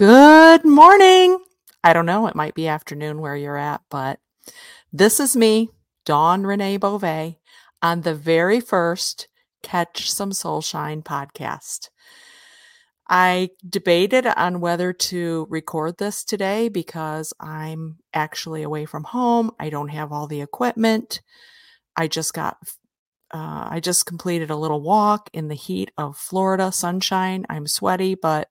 [0.00, 1.38] Good morning.
[1.84, 4.18] I don't know, it might be afternoon where you're at, but
[4.94, 5.68] this is me,
[6.06, 7.38] Dawn Renee Beauvais,
[7.82, 9.28] on the very first
[9.62, 11.90] Catch Some Soulshine podcast.
[13.10, 19.50] I debated on whether to record this today because I'm actually away from home.
[19.60, 21.20] I don't have all the equipment.
[21.94, 22.56] I just got
[23.34, 27.44] uh, I just completed a little walk in the heat of Florida sunshine.
[27.50, 28.48] I'm sweaty, but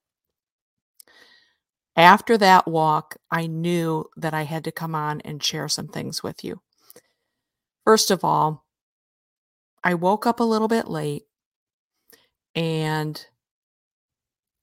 [1.99, 6.23] after that walk, I knew that I had to come on and share some things
[6.23, 6.61] with you.
[7.83, 8.65] First of all,
[9.83, 11.23] I woke up a little bit late
[12.55, 13.25] and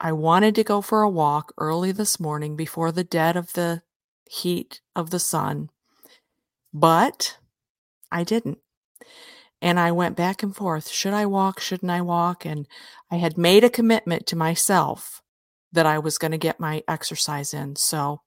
[0.01, 3.82] I wanted to go for a walk early this morning before the dead of the
[4.30, 5.71] heat of the sun,
[6.73, 7.38] but
[8.10, 8.59] I didn't.
[9.62, 10.88] And I went back and forth.
[10.88, 11.60] Should I walk?
[11.60, 12.45] Shouldn't I walk?
[12.45, 12.68] And
[13.10, 15.23] I had made a commitment to myself
[15.73, 17.77] that I was going to get my exercise in.
[17.77, 18.23] So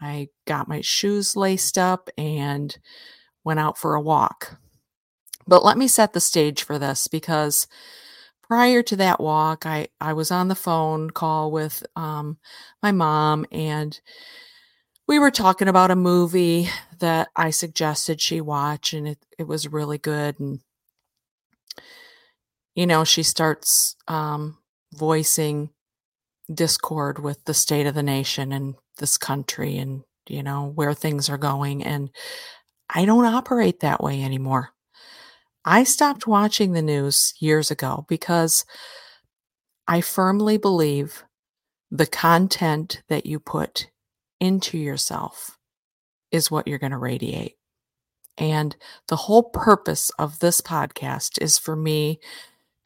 [0.00, 2.76] I got my shoes laced up and
[3.44, 4.58] went out for a walk.
[5.46, 7.66] But let me set the stage for this because
[8.42, 12.38] prior to that walk, I, I was on the phone call with um,
[12.82, 13.98] my mom and
[15.06, 19.68] we were talking about a movie that I suggested she watch and it, it was
[19.68, 20.40] really good.
[20.40, 20.60] And,
[22.74, 24.58] you know, she starts um,
[24.92, 25.70] voicing
[26.52, 31.28] discord with the state of the nation and this country and you know where things
[31.28, 32.10] are going and
[32.90, 34.70] i don't operate that way anymore.
[35.66, 38.64] I stopped watching the news years ago because
[39.88, 41.24] i firmly believe
[41.90, 43.88] the content that you put
[44.40, 45.56] into yourself
[46.32, 47.54] is what you're going to radiate.
[48.36, 48.74] And
[49.06, 52.18] the whole purpose of this podcast is for me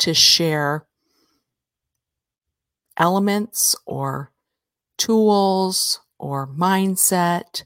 [0.00, 0.86] to share
[2.98, 4.32] elements or
[4.98, 7.64] tools or mindset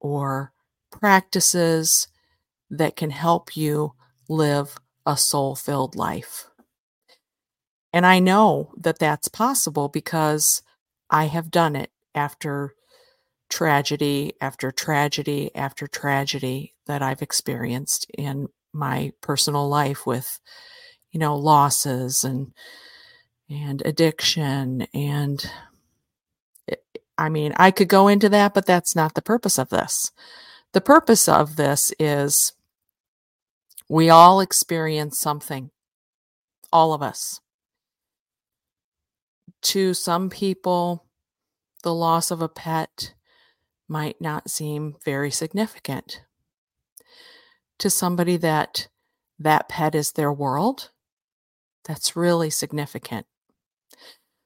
[0.00, 0.52] or
[0.90, 2.08] practices
[2.68, 3.92] that can help you
[4.28, 4.76] live
[5.06, 6.48] a soul filled life.
[7.92, 10.62] And I know that that's possible because
[11.08, 12.74] I have done it after
[13.48, 20.40] tragedy after tragedy after tragedy that I've experienced in my personal life with,
[21.12, 22.52] you know, losses and
[23.48, 25.50] and addiction and
[26.68, 26.76] eh,
[27.18, 30.12] I mean, I could go into that, but that's not the purpose of this.
[30.72, 32.52] The purpose of this is
[33.88, 35.70] we all experience something,
[36.72, 37.40] all of us.
[39.62, 41.06] To some people,
[41.82, 43.14] the loss of a pet
[43.88, 46.22] might not seem very significant.
[47.78, 48.88] To somebody that
[49.38, 50.90] that pet is their world,
[51.84, 53.26] that's really significant.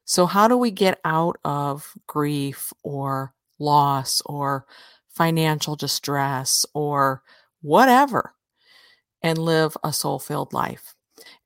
[0.05, 4.66] So, how do we get out of grief or loss or
[5.09, 7.22] financial distress or
[7.62, 8.34] whatever
[9.22, 10.94] and live a soul filled life?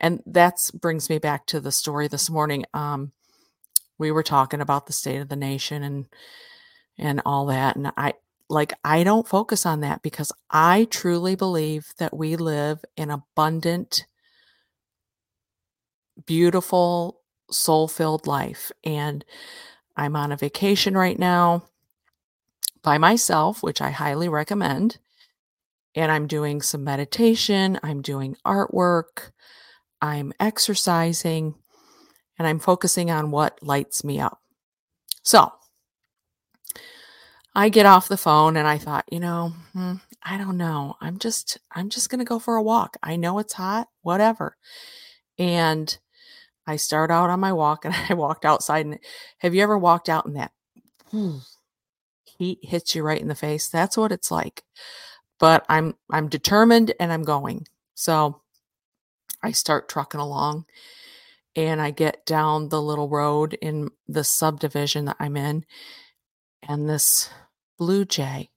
[0.00, 2.64] And that brings me back to the story this morning.
[2.72, 3.12] Um,
[3.98, 6.06] we were talking about the state of the nation and
[6.98, 8.12] and all that and i
[8.48, 14.06] like i don't focus on that because i truly believe that we live in abundant
[16.26, 17.20] beautiful
[17.54, 18.72] soul filled life.
[18.82, 19.24] And
[19.96, 21.64] I'm on a vacation right now
[22.82, 24.98] by myself, which I highly recommend.
[25.94, 29.30] And I'm doing some meditation, I'm doing artwork,
[30.02, 31.54] I'm exercising,
[32.38, 34.40] and I'm focusing on what lights me up.
[35.22, 35.52] So
[37.54, 40.96] I get off the phone and I thought, you know, hmm, I don't know.
[41.00, 42.96] I'm just, I'm just going to go for a walk.
[43.02, 44.56] I know it's hot, whatever.
[45.38, 45.96] And
[46.66, 48.86] I start out on my walk and I walked outside.
[48.86, 48.98] And
[49.38, 50.52] have you ever walked out in that
[52.24, 53.68] heat hits you right in the face?
[53.68, 54.64] That's what it's like.
[55.38, 57.66] But I'm I'm determined and I'm going.
[57.94, 58.42] So
[59.42, 60.66] I start trucking along
[61.56, 65.64] and I get down the little road in the subdivision that I'm in,
[66.62, 67.30] and this
[67.78, 68.50] blue jay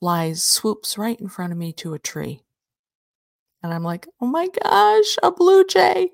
[0.00, 2.42] flies, swoops right in front of me to a tree.
[3.62, 6.10] And I'm like, oh my gosh, a blue jay.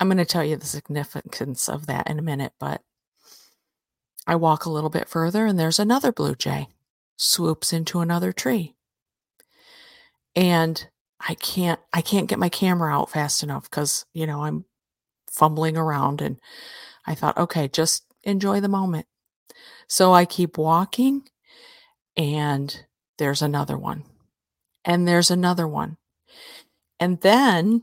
[0.00, 2.80] I'm going to tell you the significance of that in a minute, but
[4.26, 6.68] I walk a little bit further and there's another blue jay
[7.16, 8.74] swoops into another tree.
[10.34, 10.88] And
[11.20, 14.64] I can't I can't get my camera out fast enough cuz you know, I'm
[15.30, 16.40] fumbling around and
[17.06, 19.06] I thought, okay, just enjoy the moment.
[19.86, 21.28] So I keep walking
[22.16, 22.86] and
[23.18, 24.04] there's another one.
[24.84, 25.98] And there's another one.
[26.98, 27.82] And then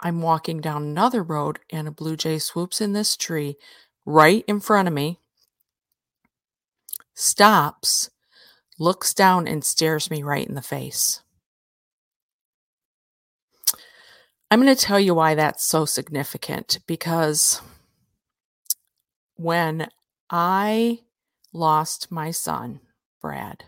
[0.00, 3.56] I'm walking down another road and a blue jay swoops in this tree
[4.06, 5.18] right in front of me,
[7.14, 8.10] stops,
[8.78, 11.22] looks down, and stares me right in the face.
[14.50, 17.60] I'm going to tell you why that's so significant because
[19.34, 19.88] when
[20.30, 21.00] I
[21.52, 22.80] lost my son,
[23.20, 23.64] Brad,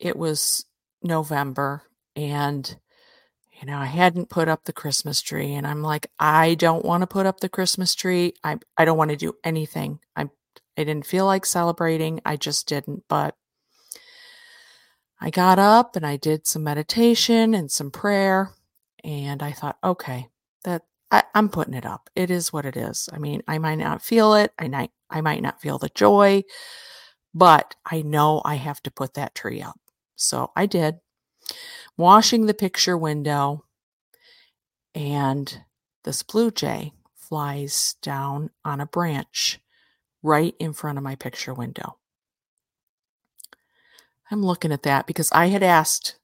[0.00, 0.64] it was
[1.02, 1.82] November
[2.16, 2.76] and
[3.60, 7.02] you know, I hadn't put up the Christmas tree and I'm like, I don't want
[7.02, 8.34] to put up the Christmas tree.
[8.44, 10.00] I I don't want to do anything.
[10.14, 10.28] I
[10.76, 12.20] I didn't feel like celebrating.
[12.24, 13.34] I just didn't, but
[15.20, 18.50] I got up and I did some meditation and some prayer
[19.02, 20.28] and I thought, okay,
[20.64, 22.10] that I, am putting it up.
[22.14, 23.08] It is what it is.
[23.12, 24.52] I mean, I might not feel it.
[24.58, 26.42] I might I might not feel the joy,
[27.32, 29.80] but I know I have to put that tree up.
[30.16, 30.96] So I did
[31.96, 33.64] washing the picture window,
[34.94, 35.62] and
[36.04, 39.60] this blue jay flies down on a branch
[40.22, 41.98] right in front of my picture window.
[44.30, 46.16] I'm looking at that because I had asked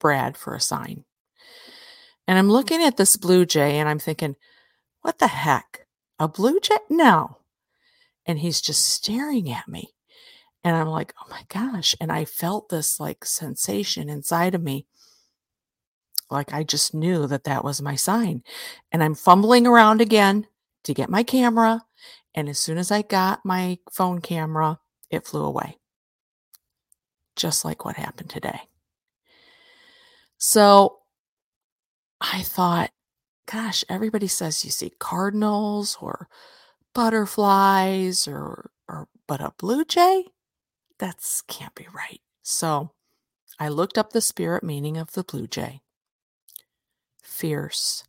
[0.00, 1.04] Brad for a sign.
[2.26, 4.36] And I'm looking at this blue jay and I'm thinking,
[5.02, 5.86] what the heck?
[6.18, 6.78] A blue jay?
[6.88, 7.38] No.
[8.26, 9.94] And he's just staring at me.
[10.64, 11.94] And I'm like, oh my gosh.
[12.00, 14.86] And I felt this like sensation inside of me
[16.30, 18.42] like I just knew that that was my sign.
[18.92, 20.46] And I'm fumbling around again
[20.84, 21.84] to get my camera.
[22.34, 24.80] And as soon as I got my phone camera,
[25.10, 25.78] it flew away.
[27.36, 28.60] Just like what happened today.
[30.38, 30.98] So
[32.20, 32.90] I thought,
[33.50, 36.28] gosh, everybody says you see cardinals or
[36.94, 40.24] butterflies or, or but a blue jay?
[40.98, 42.20] That's can't be right.
[42.42, 42.92] So
[43.58, 45.80] I looked up the spirit meaning of the blue jay
[47.22, 48.04] fierce,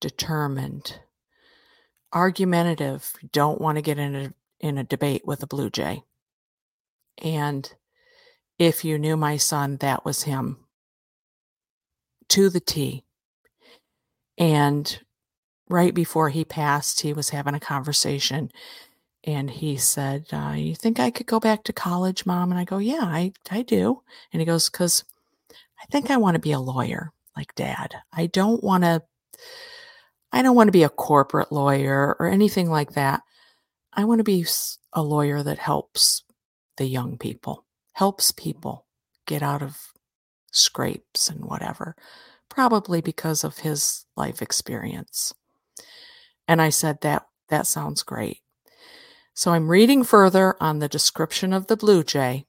[0.00, 1.00] determined,
[2.12, 6.02] argumentative, don't want to get in a, in a debate with a blue jay.
[7.22, 7.70] And
[8.58, 10.58] if you knew my son, that was him
[12.28, 13.04] to the T.
[14.38, 15.00] And
[15.68, 18.50] right before he passed, he was having a conversation
[19.24, 22.50] and he said, uh, You think I could go back to college, mom?
[22.50, 24.02] And I go, Yeah, I, I do.
[24.32, 25.04] And he goes, Because
[25.50, 27.94] I think I want to be a lawyer like dad.
[28.12, 29.02] I don't want to
[30.32, 33.22] I don't want to be a corporate lawyer or anything like that.
[33.92, 34.44] I want to be
[34.92, 36.24] a lawyer that helps
[36.76, 38.84] the young people, helps people
[39.26, 39.92] get out of
[40.50, 41.94] scrapes and whatever,
[42.48, 45.32] probably because of his life experience.
[46.48, 48.40] And I said that that sounds great.
[49.34, 52.46] So I'm reading further on the description of the blue jay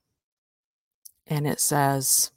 [1.25, 2.31] and it says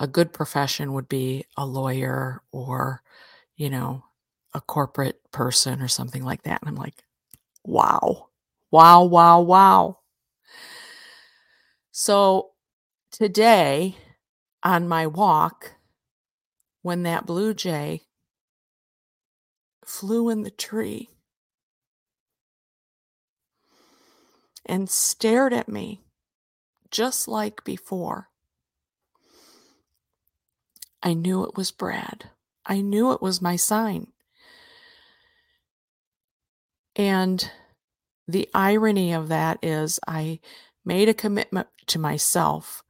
[0.00, 3.02] a good profession would be a lawyer or,
[3.56, 4.02] you know,
[4.54, 6.62] a corporate person or something like that.
[6.62, 7.04] And I'm like,
[7.64, 8.28] wow,
[8.70, 9.98] wow, wow, wow.
[11.90, 12.52] So
[13.12, 13.96] today
[14.62, 15.72] on my walk,
[16.80, 18.02] when that blue jay
[19.84, 21.10] flew in the tree
[24.68, 26.02] and stared at me
[26.90, 28.28] just like before.
[31.02, 32.30] I knew it was Brad.
[32.66, 34.08] I knew it was my sign.
[36.96, 37.50] And
[38.26, 40.40] the irony of that is, I
[40.84, 42.82] made a commitment to myself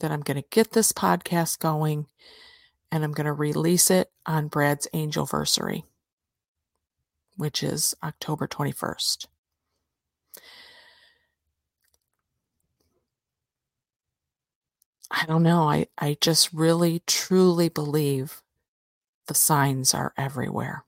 [0.00, 2.06] that I'm going to get this podcast going
[2.92, 5.82] and I'm going to release it on Brad's Angelversary,
[7.36, 9.26] which is October 21st.
[15.16, 15.68] I don't know.
[15.68, 18.42] I, I just really, truly believe
[19.28, 20.84] the signs are everywhere.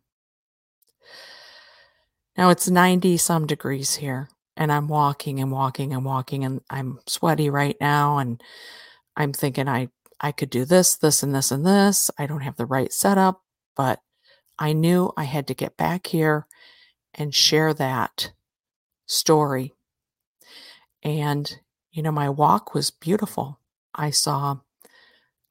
[2.36, 6.98] Now it's 90 some degrees here, and I'm walking and walking and walking, and I'm
[7.06, 8.18] sweaty right now.
[8.18, 8.42] And
[9.16, 9.90] I'm thinking I,
[10.20, 12.10] I could do this, this, and this, and this.
[12.18, 13.42] I don't have the right setup,
[13.76, 14.00] but
[14.58, 16.46] I knew I had to get back here
[17.14, 18.32] and share that
[19.06, 19.72] story.
[21.02, 21.60] And,
[21.92, 23.60] you know, my walk was beautiful.
[23.96, 24.58] I saw,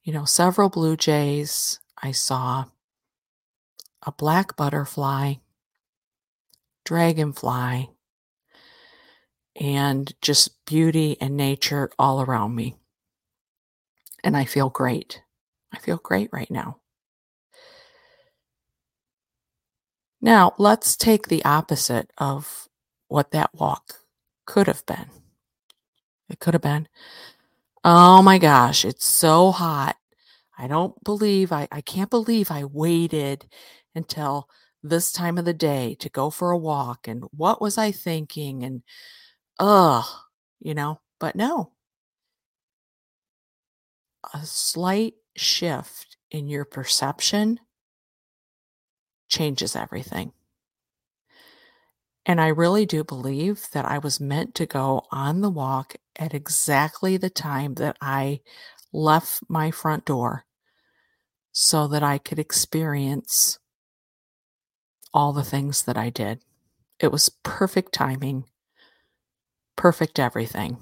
[0.02, 1.80] you know, several blue jays.
[2.00, 2.66] I saw
[4.06, 5.34] a black butterfly,
[6.84, 7.90] dragonfly,
[9.60, 12.76] and just beauty and nature all around me.
[14.22, 15.22] And I feel great.
[15.72, 16.78] I feel great right now.
[20.20, 22.68] Now, let's take the opposite of
[23.08, 24.00] what that walk
[24.46, 25.10] could have been.
[26.28, 26.88] It could have been
[27.86, 29.96] Oh my gosh, it's so hot.
[30.58, 33.46] I don't believe I I can't believe I waited
[33.94, 34.48] until
[34.82, 38.64] this time of the day to go for a walk and what was I thinking
[38.64, 38.82] and
[39.60, 40.06] ugh,
[40.60, 41.72] you know, but no.
[44.32, 47.58] A slight shift in your perception
[49.28, 50.32] changes everything.
[52.28, 56.34] And I really do believe that I was meant to go on the walk at
[56.34, 58.40] exactly the time that I
[58.92, 60.44] left my front door
[61.52, 63.60] so that I could experience
[65.14, 66.40] all the things that I did.
[66.98, 68.44] It was perfect timing,
[69.76, 70.78] perfect everything.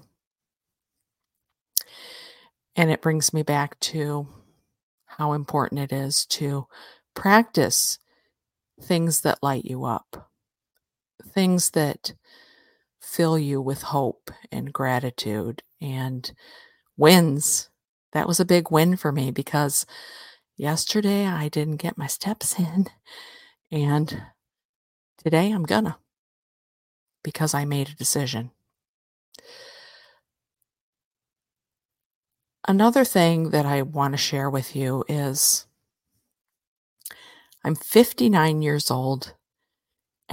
[2.75, 4.27] And it brings me back to
[5.07, 6.67] how important it is to
[7.15, 7.99] practice
[8.81, 10.31] things that light you up,
[11.23, 12.15] things that
[13.01, 16.33] fill you with hope and gratitude and
[16.97, 17.69] wins.
[18.13, 19.87] That was a big win for me because
[20.57, 22.87] yesterday I didn't get my steps in,
[23.71, 24.23] and
[25.19, 25.99] today I'm gonna
[27.23, 28.51] because I made a decision.
[32.67, 35.67] Another thing that I want to share with you is
[37.63, 39.35] I'm 59 years old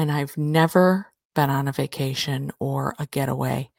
[0.01, 3.69] and I've never been on a vacation or a getaway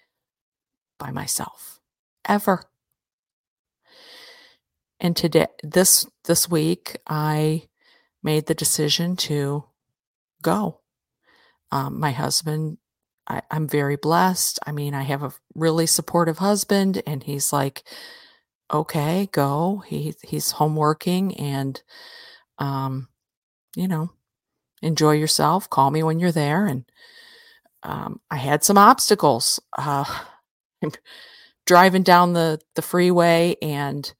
[0.98, 1.80] by myself
[2.26, 2.62] ever.
[5.00, 7.68] And today this this week I
[8.22, 9.64] made the decision to
[10.40, 10.80] go.
[11.72, 12.78] Um, my husband
[13.26, 14.58] I, I'm very blessed.
[14.66, 17.82] I mean, I have a really supportive husband, and he's like,
[18.72, 19.82] okay, go.
[19.86, 21.80] He he's home working and
[22.58, 23.08] um,
[23.76, 24.12] you know,
[24.82, 25.70] enjoy yourself.
[25.70, 26.66] Call me when you're there.
[26.66, 26.84] And
[27.82, 29.60] um, I had some obstacles.
[29.76, 30.04] Uh,
[31.66, 34.12] driving down the the freeway, and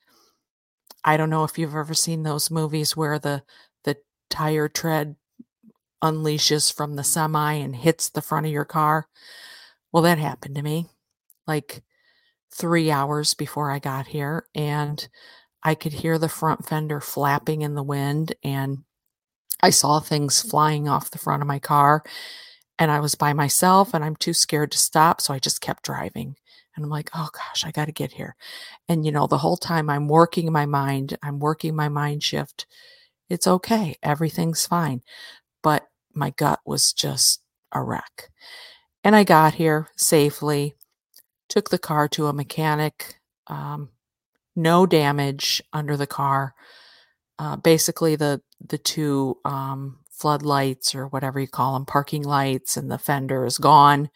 [1.05, 3.43] I don't know if you've ever seen those movies where the
[3.85, 3.97] the
[4.31, 5.17] tire tread
[6.03, 9.07] unleashes from the semi and hits the front of your car.
[9.93, 10.87] Well, that happened to me.
[11.47, 11.83] Like
[12.53, 15.07] three hours before I got here, and
[15.63, 18.85] I could hear the front fender flapping in the wind, and
[19.63, 22.03] I saw things flying off the front of my car,
[22.79, 25.85] and I was by myself, and I'm too scared to stop, so I just kept
[25.85, 26.37] driving.
[26.75, 28.35] And I'm like, oh gosh, I got to get here.
[28.89, 32.67] And, you know, the whole time I'm working my mind, I'm working my mind shift.
[33.29, 33.97] It's okay.
[34.03, 35.03] Everything's fine.
[35.63, 37.43] But my gut was just
[37.73, 38.31] a wreck.
[39.05, 40.75] And I got here safely
[41.49, 43.21] took the car to a mechanic.
[43.47, 43.91] Um,
[44.57, 46.55] no damage under the car.
[47.43, 52.89] Uh, basically, the the two um, floodlights or whatever you call them, parking lights, and
[52.89, 54.11] the fender is gone.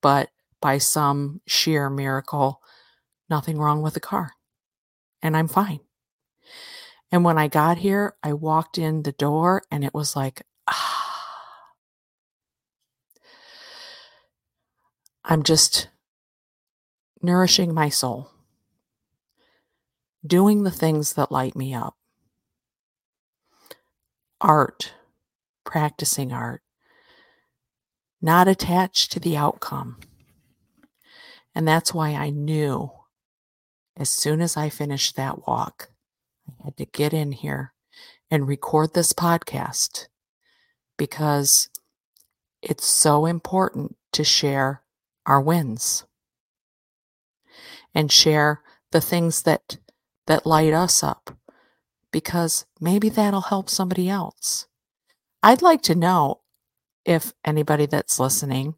[0.00, 0.30] But
[0.62, 2.62] by some sheer miracle,
[3.28, 4.32] nothing wrong with the car,
[5.20, 5.80] and I'm fine.
[7.10, 11.12] And when I got here, I walked in the door, and it was like, ah.
[15.26, 15.88] I'm just
[17.20, 18.30] nourishing my soul,
[20.26, 21.96] doing the things that light me up,
[24.42, 24.92] art,
[25.64, 26.62] practicing art,
[28.20, 29.98] not attached to the outcome.
[31.54, 32.90] And that's why I knew
[33.96, 35.90] as soon as I finished that walk,
[36.48, 37.72] I had to get in here
[38.30, 40.08] and record this podcast
[40.96, 41.68] because
[42.62, 44.82] it's so important to share
[45.26, 46.04] our wins
[47.94, 49.76] and share the things that
[50.26, 51.36] that light us up
[52.12, 54.66] because maybe that'll help somebody else.
[55.42, 56.42] I'd like to know
[57.04, 58.76] if anybody that's listening,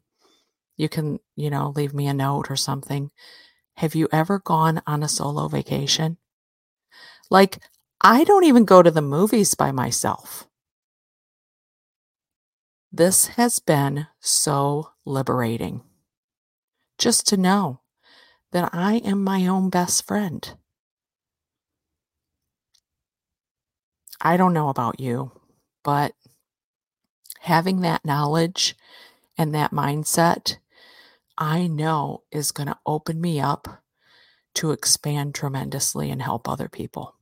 [0.77, 3.11] you can, you know, leave me a note or something.
[3.77, 6.17] Have you ever gone on a solo vacation?
[7.29, 7.59] Like,
[8.01, 10.47] I don't even go to the movies by myself.
[12.91, 15.81] This has been so liberating.
[16.97, 17.81] Just to know
[18.51, 20.55] that I am my own best friend.
[24.21, 25.31] I don't know about you,
[25.83, 26.13] but
[27.41, 28.75] having that knowledge
[29.37, 30.57] and that mindset,
[31.37, 33.83] I know is going to open me up
[34.55, 37.15] to expand tremendously and help other people.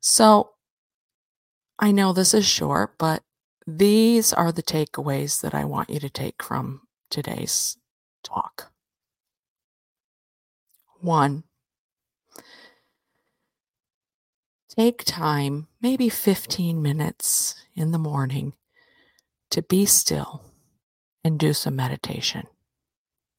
[0.00, 0.50] So
[1.78, 3.22] I know this is short, but
[3.66, 7.76] these are the takeaways that I want you to take from today's
[8.24, 8.72] talk.
[11.00, 11.44] One,
[14.78, 18.52] take time, maybe 15 minutes in the morning,
[19.50, 20.44] to be still
[21.24, 22.46] and do some meditation.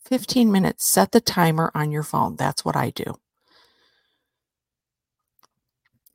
[0.03, 2.35] 15 minutes, set the timer on your phone.
[2.35, 3.15] That's what I do.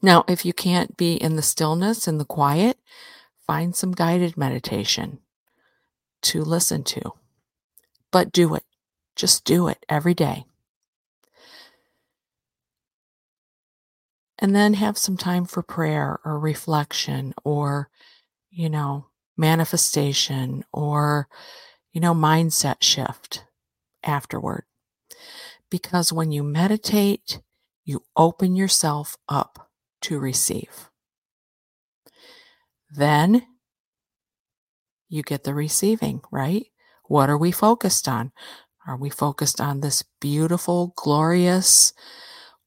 [0.03, 2.79] Now, if you can't be in the stillness and the quiet,
[3.47, 5.21] find some guided meditation
[6.21, 7.13] to listen to.
[8.11, 8.65] But do it.
[9.17, 10.45] Just do it every day.
[14.39, 17.89] And then have some time for prayer or reflection or,
[18.51, 21.29] you know, manifestation or,
[21.93, 23.45] you know, mindset shift
[24.03, 24.65] afterward.
[25.71, 27.41] Because when you meditate,
[27.85, 29.71] you open yourself up
[30.03, 30.91] to receive.
[32.91, 33.47] Then
[35.09, 36.67] you get the receiving, right?
[37.05, 38.33] What are we focused on?
[38.87, 41.93] Are we focused on this beautiful, glorious,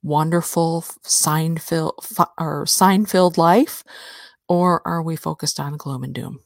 [0.03, 1.95] wonderful sign filled
[2.37, 3.83] or sign filled life?
[4.49, 6.39] Or are we focused on gloom and doom?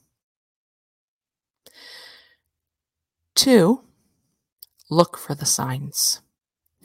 [3.35, 3.81] Two,
[4.89, 6.21] look for the signs.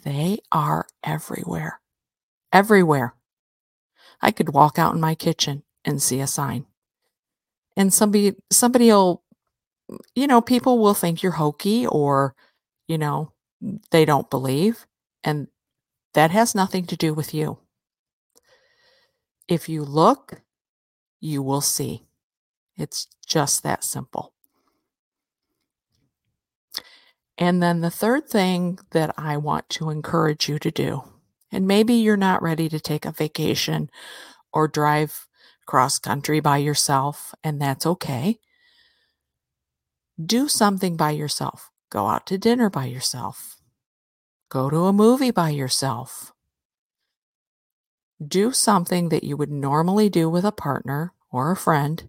[0.05, 1.81] They are everywhere.
[2.53, 3.15] Everywhere.
[4.21, 6.67] I could walk out in my kitchen and see a sign.
[7.77, 9.23] And somebody somebody'll
[10.15, 12.35] you know, people will think you're hokey or,
[12.89, 13.33] you know,
[13.91, 14.87] they don't believe.
[15.25, 15.49] And
[16.17, 17.59] that has nothing to do with you.
[19.47, 20.41] If you look,
[21.21, 22.07] you will see.
[22.75, 24.33] It's just that simple.
[27.37, 31.05] And then the third thing that I want to encourage you to do,
[31.53, 33.91] and maybe you're not ready to take a vacation
[34.55, 35.27] or drive
[35.67, 38.39] cross country by yourself, and that's okay.
[40.25, 41.71] Do something by yourself.
[41.91, 43.56] Go out to dinner by yourself.
[44.49, 46.33] Go to a movie by yourself.
[48.26, 52.09] Do something that you would normally do with a partner or a friend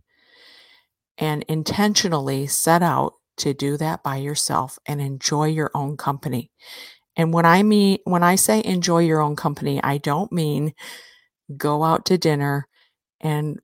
[1.18, 6.52] and intentionally set out to do that by yourself and enjoy your own company.
[7.16, 10.74] And when I mean when I say enjoy your own company, I don't mean
[11.58, 12.68] go out to dinner
[13.22, 13.60] and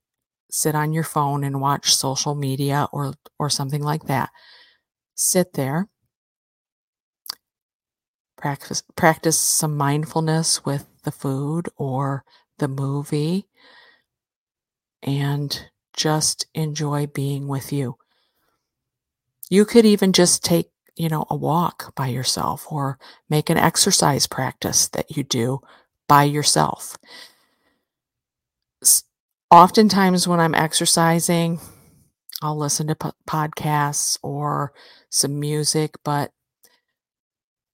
[0.51, 4.29] sit on your phone and watch social media or or something like that.
[5.15, 5.87] Sit there.
[8.43, 12.25] Practice practice some mindfulness with the food or
[12.57, 13.47] the movie
[15.01, 17.95] and just enjoy being with you.
[19.49, 24.27] You could even just take, you know, a walk by yourself or make an exercise
[24.27, 25.61] practice that you do
[26.09, 26.97] by yourself
[29.53, 31.59] oftentimes when I'm exercising,
[32.41, 34.73] I'll listen to podcasts or
[35.11, 36.31] some music, but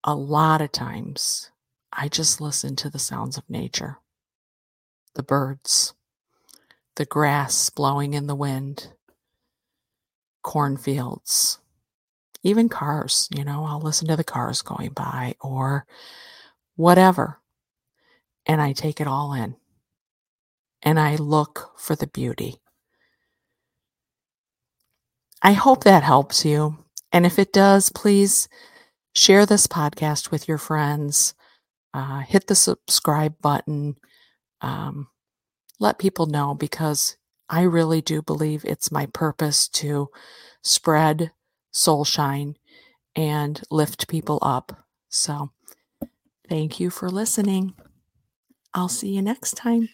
[0.03, 1.51] a lot of times
[1.93, 3.97] I just listen to the sounds of nature
[5.15, 5.93] the birds,
[6.95, 8.93] the grass blowing in the wind,
[10.43, 11.59] cornfields,
[12.43, 13.27] even cars.
[13.35, 15.85] You know, I'll listen to the cars going by or
[16.75, 17.39] whatever.
[18.45, 19.55] And I take it all in
[20.83, 22.57] and I look for the beauty.
[25.41, 26.77] I hope that helps you.
[27.11, 28.47] And if it does, please
[29.19, 31.33] share this podcast with your friends.
[31.93, 33.95] Uh, hit the subscribe button.
[34.61, 35.09] Um,
[35.79, 37.17] let people know because
[37.49, 40.09] I really do believe it's my purpose to
[40.63, 41.31] spread
[41.71, 42.55] soul shine
[43.15, 44.85] and lift people up.
[45.09, 45.51] So,
[46.47, 47.73] thank you for listening.
[48.73, 49.89] I'll see you next time.